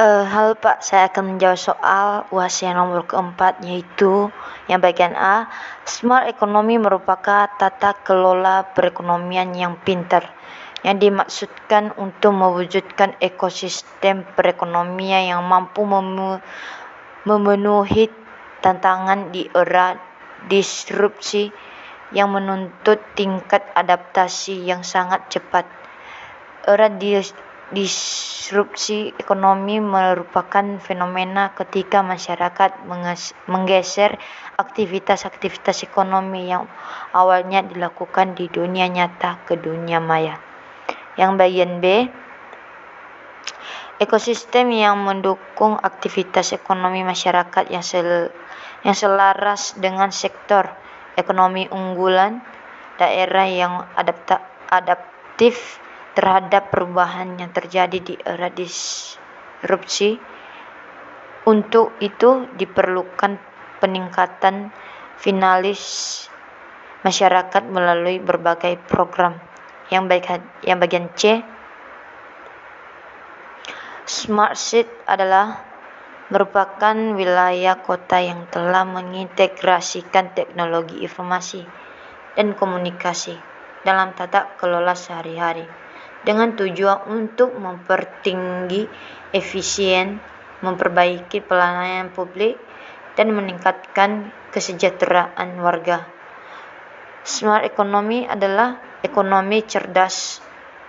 [0.00, 2.24] Uh, halo Pak, saya akan menjawab soal
[2.64, 4.32] yang nomor keempat yaitu
[4.64, 5.44] yang bagian A,
[5.84, 10.24] smart economy merupakan tata kelola perekonomian yang pintar
[10.80, 15.84] yang dimaksudkan untuk mewujudkan ekosistem perekonomian yang mampu
[17.28, 18.08] memenuhi
[18.64, 20.00] tantangan di era
[20.48, 21.52] disrupsi
[22.16, 25.68] yang menuntut tingkat adaptasi yang sangat cepat.
[26.64, 27.36] Era dis
[27.70, 32.82] disrupsi ekonomi merupakan fenomena ketika masyarakat
[33.46, 34.18] menggeser
[34.58, 36.66] aktivitas-aktivitas ekonomi yang
[37.14, 40.42] awalnya dilakukan di dunia nyata ke dunia maya.
[41.14, 42.10] Yang bagian B,
[44.02, 48.34] ekosistem yang mendukung aktivitas ekonomi masyarakat yang sel
[48.80, 50.66] yang selaras dengan sektor
[51.14, 52.40] ekonomi unggulan
[52.96, 54.40] daerah yang adapta
[54.72, 55.78] adaptif
[56.20, 60.20] terhadap perubahan yang terjadi di era disrupsi.
[61.48, 63.40] Untuk itu diperlukan
[63.80, 64.68] peningkatan
[65.16, 65.80] finalis
[67.00, 69.40] masyarakat melalui berbagai program.
[69.88, 70.24] Yang baik
[70.68, 71.40] yang bagian C
[74.04, 75.64] Smart City adalah
[76.28, 81.64] merupakan wilayah kota yang telah mengintegrasikan teknologi informasi
[82.36, 83.34] dan komunikasi
[83.80, 85.89] dalam tata kelola sehari-hari
[86.24, 88.84] dengan tujuan untuk mempertinggi
[89.32, 90.20] efisien,
[90.60, 92.60] memperbaiki pelayanan publik,
[93.16, 96.04] dan meningkatkan kesejahteraan warga.
[97.24, 100.40] Smart economy adalah ekonomi cerdas,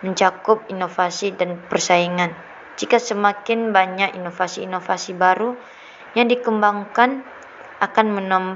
[0.02, 2.32] mencakup inovasi dan persaingan.
[2.80, 5.54] Jika semakin banyak inovasi-inovasi baru
[6.16, 7.24] yang dikembangkan,
[7.82, 8.08] akan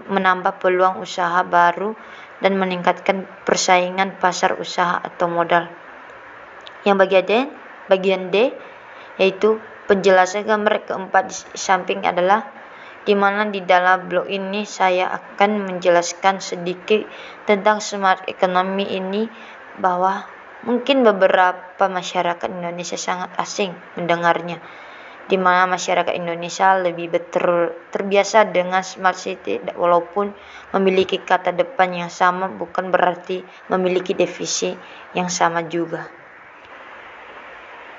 [0.05, 1.97] menambah peluang usaha baru
[2.45, 5.84] dan meningkatkan persaingan pasar usaha atau modal.
[6.85, 7.33] Yang bagian D,
[7.89, 8.35] bagian D
[9.17, 9.57] yaitu
[9.89, 12.45] penjelasan gambar keempat di samping adalah
[13.05, 17.05] di mana di dalam blog ini saya akan menjelaskan sedikit
[17.45, 19.29] tentang smart economy ini
[19.77, 20.25] bahwa
[20.65, 24.57] mungkin beberapa masyarakat Indonesia sangat asing mendengarnya
[25.25, 30.33] di mana masyarakat Indonesia lebih betul terbiasa dengan smart city walaupun
[30.73, 34.73] memiliki kata depan yang sama bukan berarti memiliki definisi
[35.17, 36.24] yang sama juga.